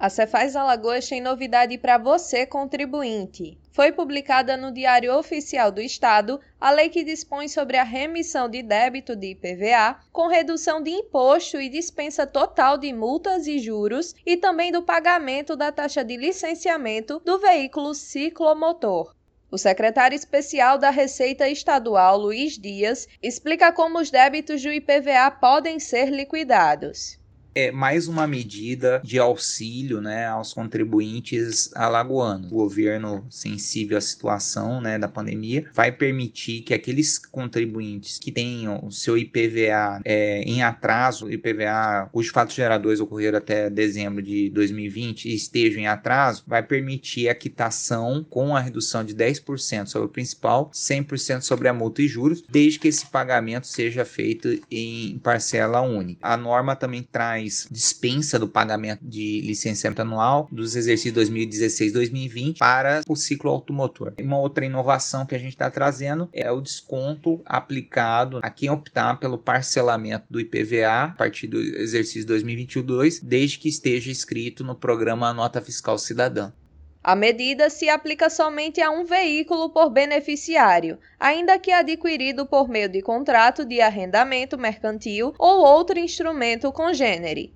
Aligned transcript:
A 0.00 0.08
Cefaz 0.08 0.54
Alagoas 0.54 1.08
tem 1.08 1.20
novidade 1.20 1.76
para 1.76 1.98
você, 1.98 2.46
contribuinte. 2.46 3.58
Foi 3.72 3.90
publicada 3.90 4.56
no 4.56 4.70
Diário 4.70 5.12
Oficial 5.12 5.72
do 5.72 5.80
Estado 5.80 6.40
a 6.60 6.70
lei 6.70 6.88
que 6.88 7.02
dispõe 7.02 7.48
sobre 7.48 7.76
a 7.76 7.82
remissão 7.82 8.48
de 8.48 8.62
débito 8.62 9.16
de 9.16 9.32
IPVA, 9.32 9.98
com 10.12 10.28
redução 10.28 10.80
de 10.80 10.90
imposto 10.90 11.60
e 11.60 11.68
dispensa 11.68 12.24
total 12.24 12.78
de 12.78 12.92
multas 12.92 13.48
e 13.48 13.58
juros, 13.58 14.14
e 14.24 14.36
também 14.36 14.70
do 14.70 14.84
pagamento 14.84 15.56
da 15.56 15.72
taxa 15.72 16.04
de 16.04 16.16
licenciamento 16.16 17.20
do 17.24 17.40
veículo 17.40 17.92
ciclomotor. 17.92 19.16
O 19.50 19.58
secretário 19.58 20.14
especial 20.14 20.78
da 20.78 20.90
Receita 20.90 21.48
Estadual, 21.48 22.18
Luiz 22.18 22.56
Dias, 22.56 23.08
explica 23.20 23.72
como 23.72 23.98
os 23.98 24.12
débitos 24.12 24.62
do 24.62 24.72
IPVA 24.72 25.28
podem 25.40 25.80
ser 25.80 26.08
liquidados 26.08 27.18
é 27.54 27.72
mais 27.72 28.08
uma 28.08 28.26
medida 28.26 29.00
de 29.04 29.18
auxílio 29.18 30.00
né, 30.00 30.26
aos 30.26 30.52
contribuintes 30.52 31.70
alagoanos. 31.74 32.50
O 32.52 32.54
governo, 32.54 33.26
sensível 33.30 33.98
à 33.98 34.00
situação 34.00 34.80
né, 34.80 34.98
da 34.98 35.08
pandemia, 35.08 35.66
vai 35.72 35.90
permitir 35.90 36.62
que 36.62 36.74
aqueles 36.74 37.18
contribuintes 37.18 38.18
que 38.18 38.30
tenham 38.30 38.80
o 38.84 38.92
seu 38.92 39.16
IPVA 39.16 40.00
é, 40.04 40.42
em 40.42 40.62
atraso, 40.62 41.30
IPVA 41.30 42.08
cujos 42.12 42.32
fatos 42.32 42.54
geradores 42.54 43.00
ocorreram 43.00 43.38
até 43.38 43.68
dezembro 43.68 44.22
de 44.22 44.50
2020 44.50 45.26
e 45.26 45.34
estejam 45.34 45.80
em 45.80 45.86
atraso, 45.86 46.44
vai 46.46 46.62
permitir 46.62 47.28
a 47.28 47.34
quitação 47.34 48.24
com 48.28 48.54
a 48.54 48.60
redução 48.60 49.04
de 49.04 49.14
10% 49.14 49.86
sobre 49.86 50.06
o 50.06 50.10
principal, 50.10 50.70
100% 50.72 51.42
sobre 51.42 51.68
a 51.68 51.74
multa 51.74 52.02
e 52.02 52.08
juros, 52.08 52.44
desde 52.48 52.78
que 52.78 52.88
esse 52.88 53.06
pagamento 53.06 53.66
seja 53.66 54.04
feito 54.04 54.60
em 54.70 55.18
parcela 55.18 55.80
única. 55.80 56.20
A 56.22 56.36
norma 56.36 56.76
também 56.76 57.02
traz 57.02 57.47
dispensa 57.70 58.38
do 58.38 58.48
pagamento 58.48 59.00
de 59.02 59.40
licenciamento 59.42 60.02
anual 60.02 60.48
dos 60.50 60.76
exercícios 60.76 61.28
2016-2020 61.30 62.58
para 62.58 63.02
o 63.08 63.16
ciclo 63.16 63.50
automotor. 63.50 64.12
Uma 64.20 64.38
outra 64.38 64.64
inovação 64.64 65.26
que 65.26 65.34
a 65.34 65.38
gente 65.38 65.52
está 65.52 65.70
trazendo 65.70 66.28
é 66.32 66.50
o 66.50 66.60
desconto 66.60 67.40
aplicado 67.44 68.40
a 68.42 68.50
quem 68.50 68.70
optar 68.70 69.18
pelo 69.18 69.38
parcelamento 69.38 70.24
do 70.30 70.40
IPVA 70.40 71.04
a 71.04 71.08
partir 71.08 71.46
do 71.46 71.60
exercício 71.60 72.26
2022, 72.26 73.20
desde 73.20 73.58
que 73.58 73.68
esteja 73.68 74.10
inscrito 74.10 74.64
no 74.64 74.74
programa 74.74 75.32
Nota 75.32 75.60
Fiscal 75.60 75.98
Cidadã. 75.98 76.52
A 77.08 77.16
medida 77.16 77.70
se 77.70 77.88
aplica 77.88 78.28
somente 78.28 78.82
a 78.82 78.90
um 78.90 79.02
veículo 79.02 79.70
por 79.70 79.88
beneficiário, 79.88 80.98
ainda 81.18 81.58
que 81.58 81.72
adquirido 81.72 82.44
por 82.44 82.68
meio 82.68 82.86
de 82.86 83.00
contrato 83.00 83.64
de 83.64 83.80
arrendamento 83.80 84.58
mercantil 84.58 85.32
ou 85.38 85.64
outro 85.64 85.98
instrumento 85.98 86.70
congênere. 86.70 87.54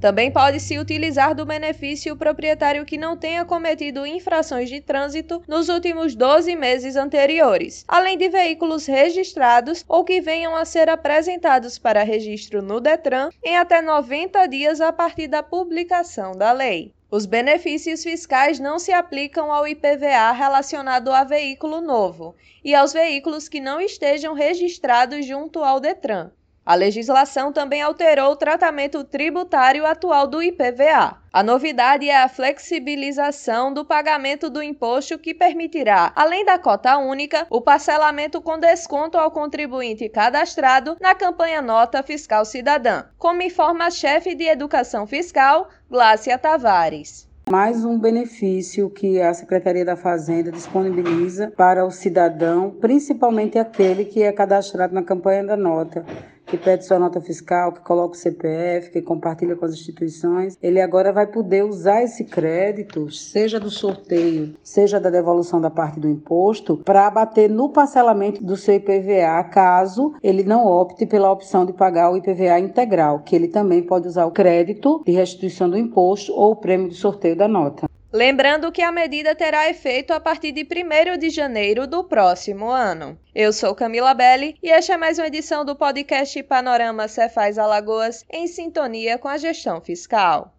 Também 0.00 0.30
pode-se 0.30 0.78
utilizar 0.78 1.34
do 1.34 1.44
benefício 1.44 2.14
o 2.14 2.16
proprietário 2.16 2.86
que 2.86 2.96
não 2.96 3.14
tenha 3.14 3.44
cometido 3.44 4.06
infrações 4.06 4.70
de 4.70 4.80
trânsito 4.80 5.42
nos 5.46 5.68
últimos 5.68 6.14
12 6.14 6.56
meses 6.56 6.96
anteriores, 6.96 7.84
além 7.86 8.16
de 8.16 8.30
veículos 8.30 8.86
registrados 8.86 9.84
ou 9.86 10.02
que 10.02 10.22
venham 10.22 10.56
a 10.56 10.64
ser 10.64 10.88
apresentados 10.88 11.78
para 11.78 12.02
registro 12.02 12.62
no 12.62 12.80
Detran 12.80 13.28
em 13.44 13.54
até 13.54 13.82
90 13.82 14.46
dias 14.46 14.80
a 14.80 14.90
partir 14.90 15.26
da 15.26 15.42
publicação 15.42 16.32
da 16.32 16.52
lei. 16.52 16.94
Os 17.10 17.26
benefícios 17.26 18.02
fiscais 18.02 18.58
não 18.58 18.78
se 18.78 18.90
aplicam 18.90 19.52
ao 19.52 19.68
IPVA 19.68 20.32
relacionado 20.32 21.12
a 21.12 21.22
veículo 21.22 21.80
novo 21.80 22.34
e 22.64 22.74
aos 22.74 22.92
veículos 22.92 23.48
que 23.48 23.60
não 23.60 23.80
estejam 23.80 24.32
registrados 24.32 25.26
junto 25.26 25.62
ao 25.62 25.78
Detran. 25.78 26.30
A 26.66 26.74
legislação 26.74 27.52
também 27.52 27.82
alterou 27.82 28.32
o 28.32 28.36
tratamento 28.36 29.04
tributário 29.04 29.84
atual 29.84 30.26
do 30.26 30.42
IPVA. 30.42 31.18
A 31.30 31.42
novidade 31.42 32.08
é 32.08 32.16
a 32.16 32.28
flexibilização 32.28 33.70
do 33.74 33.84
pagamento 33.84 34.48
do 34.48 34.62
imposto 34.62 35.18
que 35.18 35.34
permitirá, 35.34 36.10
além 36.16 36.42
da 36.42 36.58
cota 36.58 36.96
única, 36.96 37.46
o 37.50 37.60
parcelamento 37.60 38.40
com 38.40 38.58
desconto 38.58 39.18
ao 39.18 39.30
contribuinte 39.30 40.08
cadastrado 40.08 40.96
na 41.02 41.14
campanha 41.14 41.60
Nota 41.60 42.02
Fiscal 42.02 42.46
Cidadã, 42.46 43.04
como 43.18 43.42
informa 43.42 43.86
a 43.86 43.90
chefe 43.90 44.34
de 44.34 44.44
Educação 44.44 45.06
Fiscal, 45.06 45.68
Glácia 45.90 46.38
Tavares 46.38 47.28
mais 47.50 47.84
um 47.84 47.98
benefício 47.98 48.88
que 48.88 49.20
a 49.20 49.34
Secretaria 49.34 49.84
da 49.84 49.96
Fazenda 49.96 50.50
disponibiliza 50.50 51.52
para 51.54 51.84
o 51.84 51.90
cidadão, 51.90 52.70
principalmente 52.70 53.58
aquele 53.58 54.06
que 54.06 54.22
é 54.22 54.32
cadastrado 54.32 54.94
na 54.94 55.02
campanha 55.02 55.44
da 55.44 55.54
nota 55.54 56.06
que 56.46 56.56
pede 56.56 56.84
sua 56.84 56.98
nota 56.98 57.20
fiscal, 57.20 57.72
que 57.72 57.80
coloca 57.80 58.14
o 58.14 58.18
CPF, 58.18 58.90
que 58.90 59.02
compartilha 59.02 59.56
com 59.56 59.64
as 59.64 59.72
instituições, 59.72 60.58
ele 60.62 60.80
agora 60.80 61.12
vai 61.12 61.26
poder 61.26 61.64
usar 61.64 62.02
esse 62.02 62.24
crédito, 62.24 63.10
seja 63.10 63.58
do 63.58 63.70
sorteio, 63.70 64.54
seja 64.62 65.00
da 65.00 65.10
devolução 65.10 65.60
da 65.60 65.70
parte 65.70 65.98
do 65.98 66.08
imposto, 66.08 66.78
para 66.78 67.06
abater 67.06 67.48
no 67.48 67.68
parcelamento 67.68 68.42
do 68.44 68.56
seu 68.56 68.74
IPVA, 68.74 69.42
caso 69.44 70.14
ele 70.22 70.44
não 70.44 70.66
opte 70.66 71.06
pela 71.06 71.30
opção 71.30 71.64
de 71.64 71.72
pagar 71.72 72.10
o 72.10 72.16
IPVA 72.16 72.58
integral, 72.58 73.20
que 73.20 73.34
ele 73.34 73.48
também 73.48 73.82
pode 73.82 74.08
usar 74.08 74.26
o 74.26 74.30
crédito 74.30 75.02
de 75.04 75.12
restituição 75.12 75.68
do 75.68 75.78
imposto 75.78 76.32
ou 76.32 76.52
o 76.52 76.56
prêmio 76.56 76.88
de 76.88 76.94
sorteio 76.94 77.36
da 77.36 77.48
nota. 77.48 77.86
Lembrando 78.14 78.70
que 78.70 78.80
a 78.80 78.92
medida 78.92 79.34
terá 79.34 79.68
efeito 79.68 80.12
a 80.12 80.20
partir 80.20 80.52
de 80.52 80.62
1 80.62 81.18
de 81.18 81.30
janeiro 81.30 81.84
do 81.84 82.04
próximo 82.04 82.70
ano. 82.70 83.18
Eu 83.34 83.52
sou 83.52 83.74
Camila 83.74 84.14
Belli 84.14 84.56
e 84.62 84.70
esta 84.70 84.92
é 84.92 84.96
mais 84.96 85.18
uma 85.18 85.26
edição 85.26 85.64
do 85.64 85.74
podcast 85.74 86.40
Panorama 86.44 87.08
Cefaz 87.08 87.58
Alagoas 87.58 88.24
em 88.30 88.46
sintonia 88.46 89.18
com 89.18 89.26
a 89.26 89.36
gestão 89.36 89.80
fiscal. 89.80 90.54